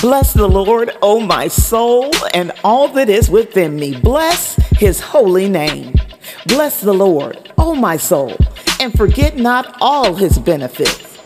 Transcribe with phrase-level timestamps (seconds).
[0.00, 4.00] Bless the Lord, O my soul, and all that is within me.
[4.00, 5.94] Bless his holy name.
[6.46, 8.34] Bless the Lord, O my soul,
[8.80, 11.18] and forget not all his benefits.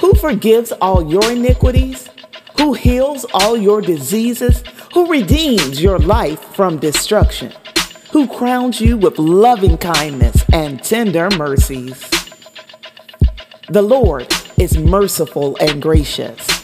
[0.00, 2.10] Who forgives all your iniquities?
[2.56, 4.64] Who heals all your diseases?
[4.94, 7.52] Who redeems your life from destruction?
[8.10, 12.10] Who crowns you with loving kindness and tender mercies?
[13.68, 16.57] The Lord is merciful and gracious,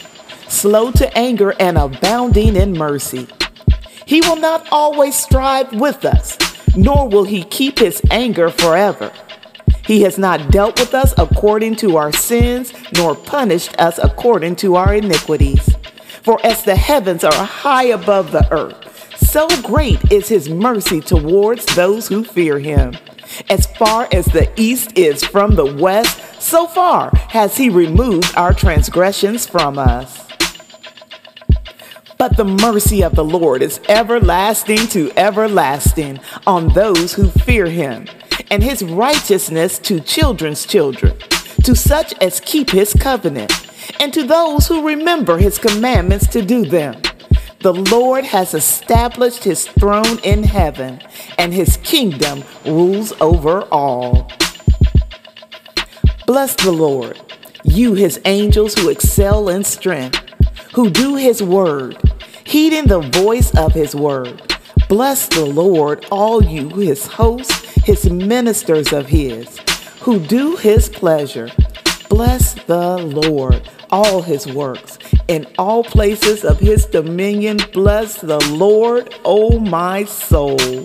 [0.65, 3.27] slow to anger and abounding in mercy.
[4.07, 6.39] He will not always strive with us,
[6.75, 9.11] nor will he keep his anger forever.
[9.85, 14.75] He has not dealt with us according to our sins, nor punished us according to
[14.75, 15.69] our iniquities.
[16.23, 21.63] For as the heavens are high above the earth, so great is his mercy towards
[21.75, 22.97] those who fear him.
[23.51, 28.51] As far as the east is from the west, so far has he removed our
[28.51, 30.25] transgressions from us.
[32.17, 38.07] But the mercy of the Lord is everlasting to everlasting on those who fear him,
[38.49, 41.17] and his righteousness to children's children,
[41.63, 43.51] to such as keep his covenant,
[43.99, 47.01] and to those who remember his commandments to do them.
[47.59, 51.01] The Lord has established his throne in heaven,
[51.37, 54.31] and his kingdom rules over all.
[56.25, 57.19] Bless the Lord,
[57.63, 60.24] you his angels who excel in strength,
[60.75, 61.97] who do his word,
[62.43, 64.53] heeding the voice of his word.
[64.89, 69.57] Bless the Lord, all you his hosts, his ministers of his,
[70.01, 71.49] who do his pleasure.
[72.09, 77.57] Bless the Lord, all his works, in all places of his dominion.
[77.71, 80.83] Bless the Lord, O my soul.